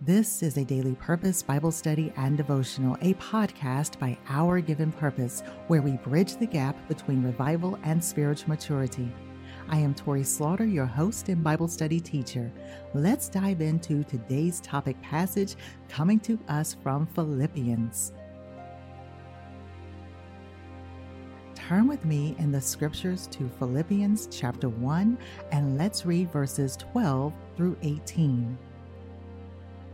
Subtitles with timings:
[0.00, 5.42] This is a daily purpose Bible study and devotional, a podcast by Our Given Purpose,
[5.66, 9.12] where we bridge the gap between revival and spiritual maturity.
[9.68, 12.52] I am Torrie Slaughter, your host and Bible study teacher.
[12.94, 15.56] Let's dive into today's topic passage
[15.88, 18.12] coming to us from Philippians.
[21.56, 25.18] Turn with me in the scriptures to Philippians chapter 1
[25.50, 28.56] and let's read verses 12 through 18.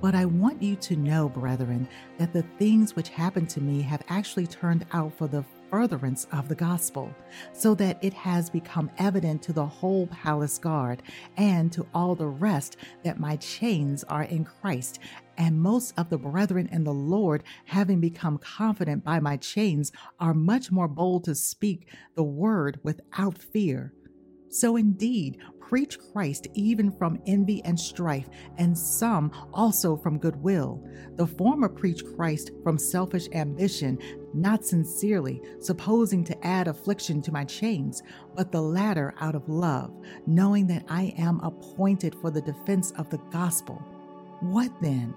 [0.04, 4.02] But I want you to know, brethren, that the things which happened to me have
[4.10, 7.10] actually turned out for the furtherance of the gospel,
[7.54, 11.02] so that it has become evident to the whole palace guard
[11.38, 14.98] and to all the rest that my chains are in Christ.
[15.38, 19.90] And most of the brethren in the Lord, having become confident by my chains,
[20.20, 23.94] are much more bold to speak the word without fear.
[24.54, 30.80] So indeed, preach Christ even from envy and strife, and some also from goodwill.
[31.16, 33.98] The former preach Christ from selfish ambition,
[34.32, 38.04] not sincerely, supposing to add affliction to my chains,
[38.36, 39.92] but the latter out of love,
[40.24, 43.82] knowing that I am appointed for the defense of the gospel.
[44.38, 45.14] What then?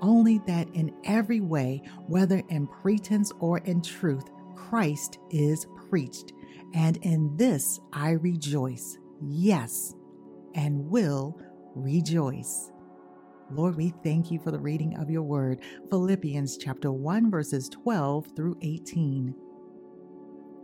[0.00, 4.24] Only that in every way, whether in pretense or in truth,
[4.56, 6.32] Christ is preached
[6.74, 9.94] and in this I rejoice, yes,
[10.56, 11.38] and will
[11.76, 12.72] rejoice.
[13.50, 18.26] Lord, we thank you for the reading of your word, Philippians chapter 1, verses 12
[18.34, 19.34] through 18.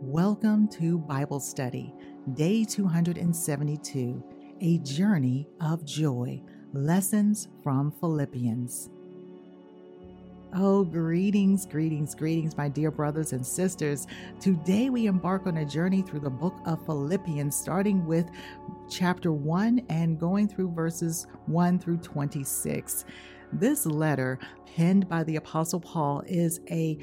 [0.01, 1.93] Welcome to Bible Study,
[2.33, 4.23] day 272,
[4.59, 6.41] a journey of joy,
[6.73, 8.89] lessons from Philippians.
[10.53, 14.05] Oh, greetings, greetings, greetings, my dear brothers and sisters.
[14.41, 18.29] Today we embark on a journey through the book of Philippians, starting with
[18.89, 23.05] chapter 1 and going through verses 1 through 26.
[23.53, 24.39] This letter,
[24.75, 26.99] penned by the Apostle Paul, is a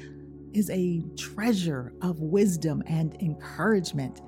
[0.53, 4.21] is a treasure of wisdom and encouragement.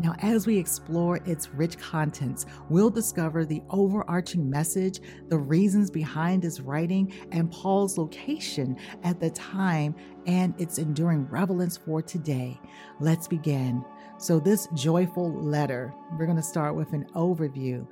[0.00, 6.42] Now, as we explore its rich contents, we'll discover the overarching message, the reasons behind
[6.42, 9.94] his writing, and Paul's location at the time
[10.26, 12.58] and its enduring relevance for today.
[12.98, 13.84] Let's begin.
[14.16, 17.86] So, this joyful letter, we're going to start with an overview.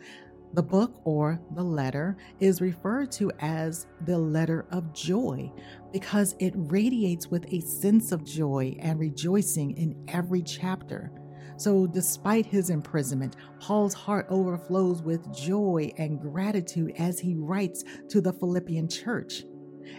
[0.55, 5.53] The book or the letter is referred to as the letter of joy
[5.93, 11.13] because it radiates with a sense of joy and rejoicing in every chapter.
[11.59, 18.21] So, despite his imprisonment, Paul's heart overflows with joy and gratitude as he writes to
[18.21, 19.43] the Philippian church,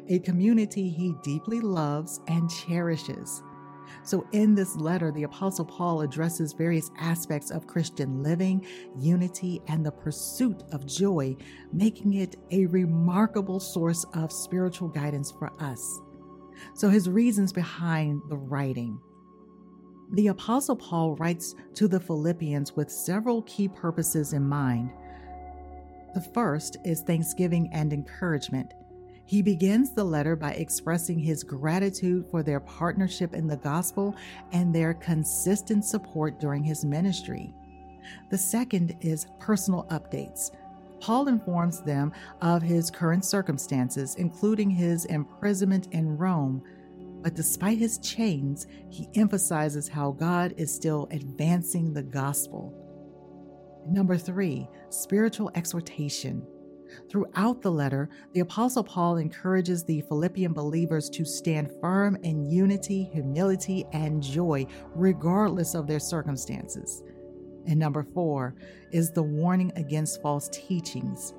[0.08, 3.44] a community he deeply loves and cherishes.
[4.03, 8.66] So, in this letter, the Apostle Paul addresses various aspects of Christian living,
[8.98, 11.36] unity, and the pursuit of joy,
[11.74, 16.00] making it a remarkable source of spiritual guidance for us.
[16.74, 19.02] So, his reasons behind the writing.
[20.12, 24.90] The Apostle Paul writes to the Philippians with several key purposes in mind.
[26.16, 28.74] The first is thanksgiving and encouragement.
[29.25, 34.16] He begins the letter by expressing his gratitude for their partnership in the gospel
[34.52, 37.53] and their consistent support during his ministry.
[38.31, 40.50] The second is personal updates.
[41.00, 42.12] Paul informs them
[42.42, 46.64] of his current circumstances, including his imprisonment in Rome
[47.22, 52.74] but despite his chains, he emphasizes how God is still advancing the gospel.
[53.88, 56.46] Number three, spiritual exhortation.
[57.09, 63.09] Throughout the letter, the Apostle Paul encourages the Philippian believers to stand firm in unity,
[63.13, 64.66] humility, and joy,
[64.96, 67.03] regardless of their circumstances.
[67.68, 68.56] And number four
[68.91, 71.34] is the warning against false teachings.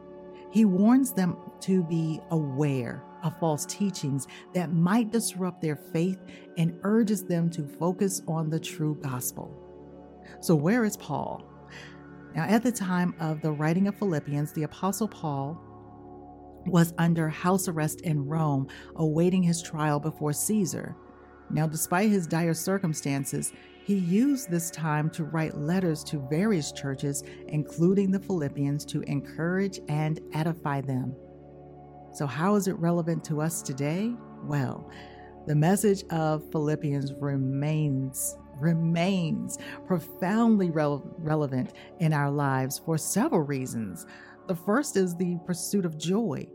[0.53, 6.19] He warns them to be aware of false teachings that might disrupt their faith
[6.57, 9.55] and urges them to focus on the true gospel.
[10.41, 11.45] So, where is Paul?
[12.35, 15.61] Now, at the time of the writing of Philippians, the Apostle Paul
[16.67, 20.95] was under house arrest in Rome, awaiting his trial before Caesar.
[21.51, 23.53] Now, despite his dire circumstances,
[23.85, 29.81] he used this time to write letters to various churches, including the Philippians, to encourage
[29.89, 31.17] and edify them.
[32.13, 34.13] So, how is it relevant to us today?
[34.45, 34.91] Well,
[35.47, 44.07] the message of Philippians remains remains profoundly re- relevant in our lives for several reasons.
[44.49, 46.47] The first is the pursuit of joy.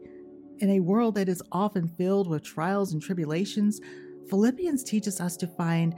[0.59, 3.81] In a world that is often filled with trials and tribulations,
[4.29, 5.95] Philippians teaches us to find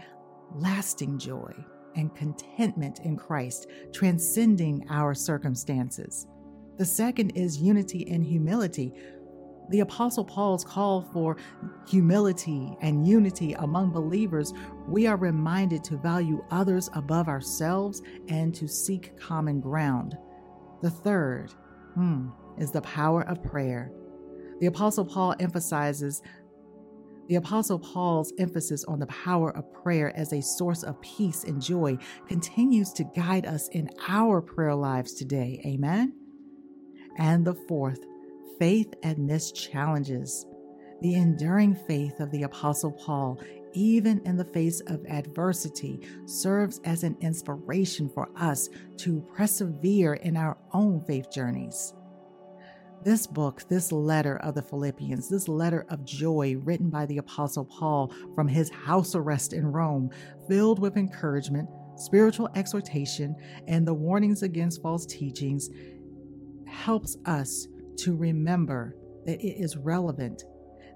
[0.55, 1.53] lasting joy
[1.95, 6.27] and contentment in Christ, transcending our circumstances.
[6.77, 8.93] The second is unity and humility,
[9.69, 11.37] The Apostle Paul's call for
[11.87, 14.53] humility and unity among believers,
[14.87, 20.17] we are reminded to value others above ourselves and to seek common ground.
[20.81, 21.51] The third
[21.95, 23.91] hmm, is the power of prayer.
[24.59, 26.21] The Apostle Paul emphasizes
[27.27, 31.61] the Apostle Paul's emphasis on the power of prayer as a source of peace and
[31.61, 31.97] joy
[32.27, 35.61] continues to guide us in our prayer lives today.
[35.65, 36.13] Amen.
[37.17, 37.99] And the fourth,
[38.59, 40.45] faith amidst challenges.
[41.01, 43.39] The enduring faith of the Apostle Paul,
[43.73, 50.35] even in the face of adversity, serves as an inspiration for us to persevere in
[50.35, 51.93] our own faith journeys.
[53.03, 57.65] This book, this letter of the Philippians, this letter of joy written by the Apostle
[57.65, 60.09] Paul from his house arrest in Rome,
[60.47, 63.35] filled with encouragement, spiritual exhortation,
[63.67, 65.69] and the warnings against false teachings,
[66.65, 67.67] helps us
[67.99, 68.95] to remember
[69.25, 70.43] that it is relevant,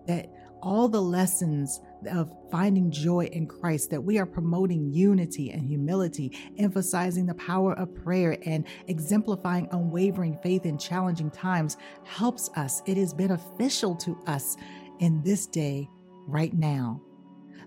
[0.07, 0.29] that
[0.61, 1.81] all the lessons
[2.11, 7.73] of finding joy in Christ, that we are promoting unity and humility, emphasizing the power
[7.73, 12.81] of prayer, and exemplifying unwavering faith in challenging times helps us.
[12.85, 14.55] It is beneficial to us
[14.99, 15.89] in this day,
[16.27, 17.01] right now.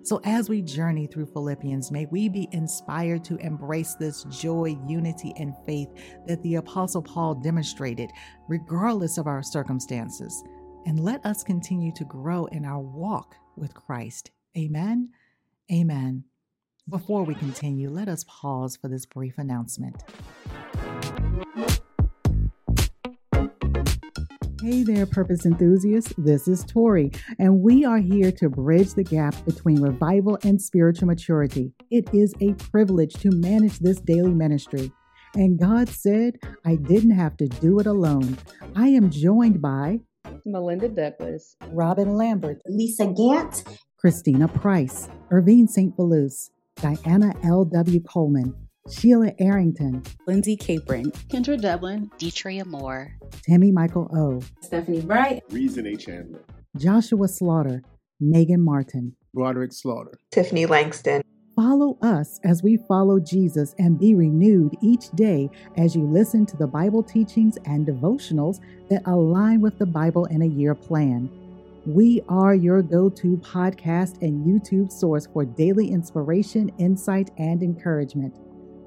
[0.05, 5.33] So, as we journey through Philippians, may we be inspired to embrace this joy, unity,
[5.39, 5.89] and faith
[6.27, 8.11] that the Apostle Paul demonstrated,
[8.47, 10.45] regardless of our circumstances.
[10.85, 14.31] And let us continue to grow in our walk with Christ.
[14.59, 15.09] Amen.
[15.73, 16.25] Amen.
[16.87, 20.05] Before we continue, let us pause for this brief announcement.
[24.65, 26.15] Hey there, purpose enthusiasts.
[26.17, 31.07] This is Torrie, and we are here to bridge the gap between revival and spiritual
[31.07, 31.75] maturity.
[31.91, 34.91] It is a privilege to manage this daily ministry.
[35.35, 38.39] And God said, I didn't have to do it alone.
[38.75, 40.01] I am joined by
[40.47, 43.65] Melinda Douglas, Robin Lambert, Lisa Gant,
[43.99, 45.95] Christina Price, Irvine St.
[45.95, 48.01] Belus, Diana L.W.
[48.01, 48.55] Coleman,
[48.91, 55.97] Sheila Arrington, Lindsay Capron, Kendra Devlin, Detria Moore, Tammy Michael O, Stephanie Bright, Reason A.
[55.97, 56.45] Chandler,
[56.77, 57.83] Joshua Slaughter,
[58.21, 61.23] Megan Martin, Broderick Slaughter, Tiffany Langston.
[61.57, 65.49] Follow us as we follow Jesus and be renewed each day
[65.79, 68.61] as you listen to the Bible teachings and devotionals
[68.91, 71.31] that align with the Bible in a year plan.
[71.87, 78.35] We are your go to podcast and YouTube source for daily inspiration, insight, and encouragement.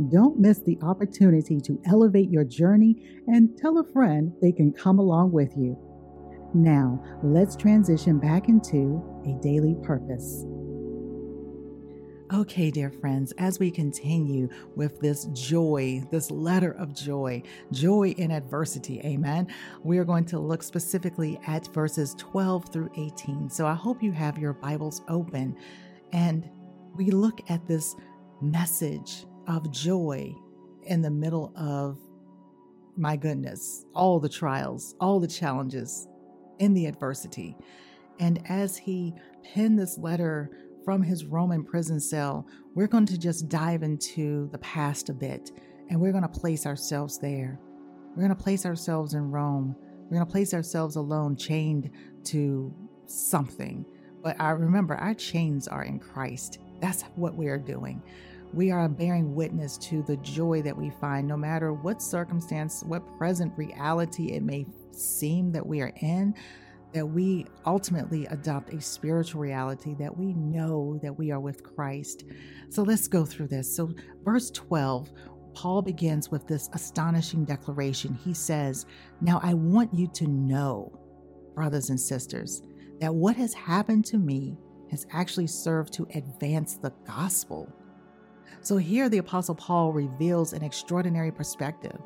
[0.09, 4.99] Don't miss the opportunity to elevate your journey and tell a friend they can come
[4.99, 5.77] along with you.
[6.53, 10.45] Now, let's transition back into a daily purpose.
[12.33, 17.41] Okay, dear friends, as we continue with this joy, this letter of joy,
[17.71, 19.47] joy in adversity, amen,
[19.83, 23.49] we are going to look specifically at verses 12 through 18.
[23.49, 25.55] So I hope you have your Bibles open
[26.11, 26.49] and
[26.97, 27.95] we look at this
[28.41, 30.35] message of joy
[30.83, 31.99] in the middle of
[32.95, 36.07] my goodness, all the trials, all the challenges,
[36.59, 37.55] in the adversity.
[38.19, 39.13] And as he
[39.43, 40.49] penned this letter
[40.83, 45.51] from his Roman prison cell, we're going to just dive into the past a bit
[45.89, 47.59] and we're going to place ourselves there.
[48.09, 49.75] We're going to place ourselves in Rome.
[50.03, 51.91] We're going to place ourselves alone, chained
[52.25, 52.73] to
[53.05, 53.85] something.
[54.23, 56.59] But I remember our chains are in Christ.
[56.81, 58.01] That's what we are doing
[58.53, 63.17] we are bearing witness to the joy that we find, no matter what circumstance, what
[63.17, 66.33] present reality it may seem that we are in,
[66.93, 72.23] that we ultimately adopt a spiritual reality that we know that we are with Christ.
[72.69, 73.75] So let's go through this.
[73.75, 75.11] So, verse 12,
[75.53, 78.13] Paul begins with this astonishing declaration.
[78.13, 78.85] He says,
[79.21, 80.97] Now I want you to know,
[81.53, 82.61] brothers and sisters,
[83.01, 84.57] that what has happened to me
[84.89, 87.71] has actually served to advance the gospel
[88.67, 91.97] so here the Apostle Paul reveals an extraordinary perspective.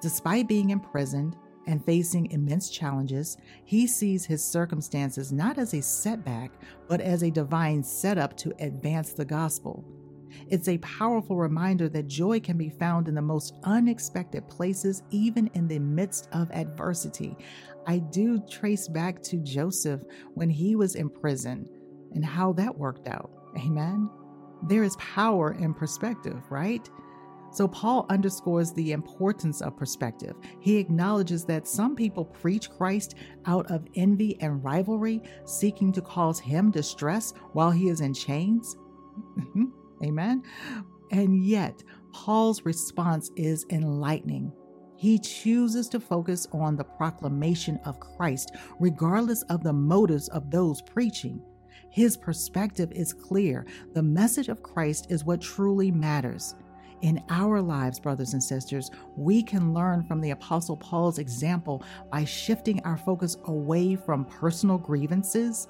[0.00, 1.34] Despite being imprisoned
[1.66, 6.52] and facing immense challenges, he sees his circumstances not as a setback,
[6.86, 9.84] but as a divine setup to advance the gospel.
[10.48, 15.50] It's a powerful reminder that joy can be found in the most unexpected places, even
[15.54, 17.36] in the midst of adversity.
[17.88, 20.02] I do trace back to Joseph
[20.34, 21.68] when he was in prison
[22.14, 23.32] and how that worked out.
[23.56, 24.08] Amen
[24.62, 26.88] there is power in perspective, right?
[27.52, 30.36] So, Paul underscores the importance of perspective.
[30.60, 33.14] He acknowledges that some people preach Christ
[33.46, 38.76] out of envy and rivalry, seeking to cause him distress while he is in chains.
[39.38, 39.64] Mm-hmm.
[40.04, 40.42] Amen.
[41.12, 41.82] And yet,
[42.12, 44.52] Paul's response is enlightening.
[44.96, 50.82] He chooses to focus on the proclamation of Christ, regardless of the motives of those
[50.82, 51.40] preaching.
[51.96, 53.64] His perspective is clear.
[53.94, 56.54] The message of Christ is what truly matters.
[57.00, 62.26] In our lives, brothers and sisters, we can learn from the Apostle Paul's example by
[62.26, 65.68] shifting our focus away from personal grievances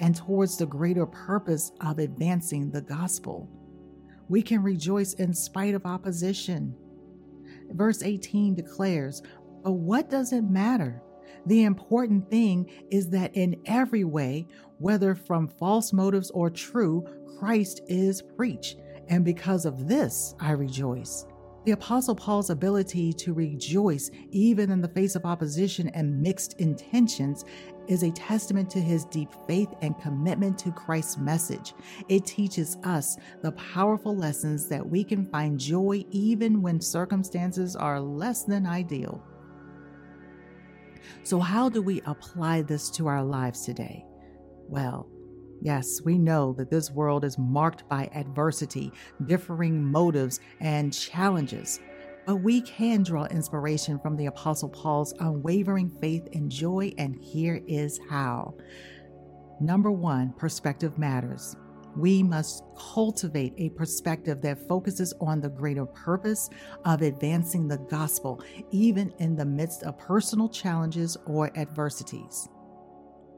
[0.00, 3.46] and towards the greater purpose of advancing the gospel.
[4.30, 6.74] We can rejoice in spite of opposition.
[7.72, 9.20] Verse 18 declares,
[9.62, 11.02] But what does it matter?
[11.46, 14.46] The important thing is that in every way,
[14.78, 17.06] whether from false motives or true,
[17.38, 18.78] Christ is preached
[19.08, 21.26] and because of this I rejoice.
[21.64, 27.44] The Apostle Paul's ability to rejoice even in the face of opposition and mixed intentions
[27.88, 31.74] is a testament to his deep faith and commitment to Christ's message.
[32.08, 38.00] It teaches us the powerful lessons that we can find joy even when circumstances are
[38.00, 39.20] less than ideal.
[41.22, 44.04] So, how do we apply this to our lives today?
[44.68, 45.08] Well,
[45.62, 48.92] Yes, we know that this world is marked by adversity,
[49.24, 51.80] differing motives, and challenges.
[52.26, 57.62] But we can draw inspiration from the Apostle Paul's unwavering faith and joy, and here
[57.66, 58.54] is how.
[59.60, 61.56] Number one, perspective matters.
[61.96, 66.50] We must cultivate a perspective that focuses on the greater purpose
[66.84, 72.48] of advancing the gospel, even in the midst of personal challenges or adversities.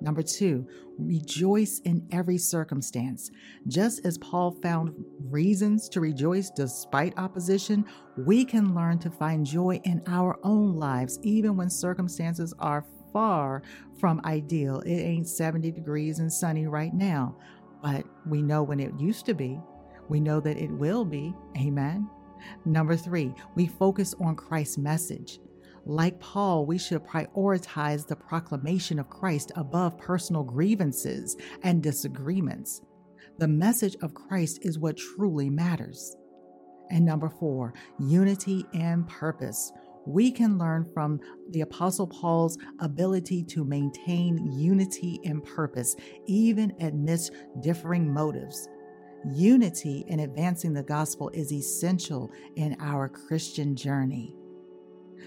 [0.01, 3.31] Number two, rejoice in every circumstance.
[3.67, 4.95] Just as Paul found
[5.29, 7.85] reasons to rejoice despite opposition,
[8.17, 13.63] we can learn to find joy in our own lives, even when circumstances are far
[13.99, 14.81] from ideal.
[14.81, 17.37] It ain't 70 degrees and sunny right now,
[17.83, 19.61] but we know when it used to be.
[20.09, 21.35] We know that it will be.
[21.57, 22.09] Amen.
[22.65, 25.41] Number three, we focus on Christ's message.
[25.85, 32.83] Like Paul, we should prioritize the proclamation of Christ above personal grievances and disagreements.
[33.39, 36.17] The message of Christ is what truly matters.
[36.91, 39.73] And number four, unity and purpose.
[40.09, 47.33] We can learn from the Apostle Paul's ability to maintain unity and purpose, even amidst
[47.61, 48.71] differing motives.
[49.35, 54.35] Unity in advancing the gospel is essential in our Christian journey.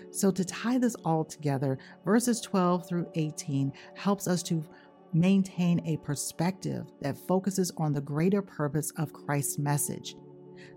[0.10, 4.66] So, to tie this all together, verses 12 through 18 helps us to
[5.14, 10.16] maintain a perspective that focuses on the greater purpose of Christ's message.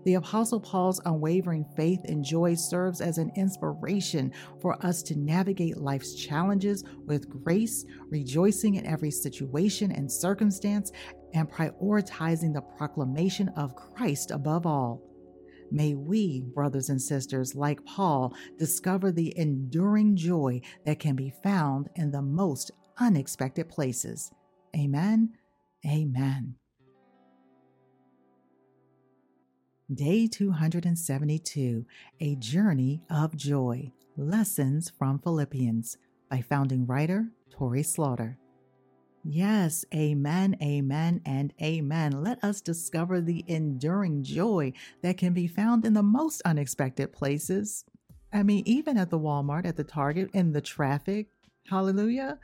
[0.03, 5.77] The Apostle Paul's unwavering faith and joy serves as an inspiration for us to navigate
[5.77, 10.91] life's challenges with grace, rejoicing in every situation and circumstance,
[11.33, 15.01] and prioritizing the proclamation of Christ above all.
[15.71, 21.89] May we, brothers and sisters, like Paul, discover the enduring joy that can be found
[21.95, 24.31] in the most unexpected places.
[24.75, 25.33] Amen.
[25.85, 26.55] Amen.
[29.93, 31.85] Day 272
[32.19, 38.39] A Journey of Joy Lessons from Philippians by founding writer Torrie Slaughter.
[39.23, 42.23] Yes, amen, amen, and amen.
[42.23, 44.73] Let us discover the enduring joy
[45.03, 47.85] that can be found in the most unexpected places.
[48.33, 51.27] I mean, even at the Walmart, at the Target, in the traffic.
[51.69, 52.39] Hallelujah.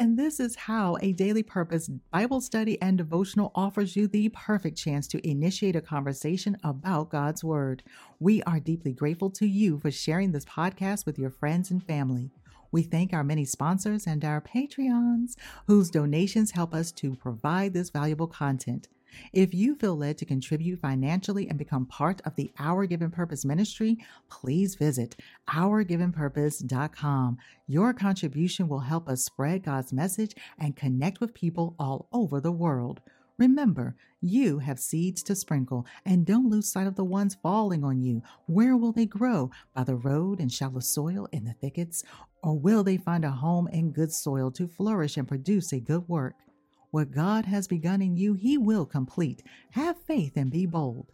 [0.00, 4.78] And this is how a daily purpose Bible study and devotional offers you the perfect
[4.78, 7.82] chance to initiate a conversation about God's Word.
[8.20, 12.30] We are deeply grateful to you for sharing this podcast with your friends and family.
[12.70, 15.34] We thank our many sponsors and our Patreons,
[15.66, 18.86] whose donations help us to provide this valuable content.
[19.32, 23.44] If you feel led to contribute financially and become part of the Our Given Purpose
[23.44, 23.98] ministry,
[24.30, 25.16] please visit
[25.48, 27.38] ourgivenpurpose.com.
[27.66, 32.52] Your contribution will help us spread God's message and connect with people all over the
[32.52, 33.00] world.
[33.38, 38.02] Remember, you have seeds to sprinkle, and don't lose sight of the ones falling on
[38.02, 38.20] you.
[38.46, 39.52] Where will they grow?
[39.74, 42.02] By the road and shallow soil in the thickets?
[42.42, 46.08] Or will they find a home in good soil to flourish and produce a good
[46.08, 46.34] work?
[46.90, 49.42] What God has begun in you, He will complete.
[49.72, 51.12] Have faith and be bold.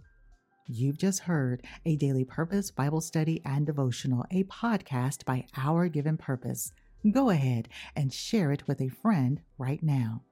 [0.68, 6.16] You've just heard a daily purpose Bible study and devotional, a podcast by Our Given
[6.16, 6.72] Purpose.
[7.10, 10.22] Go ahead and share it with a friend right now.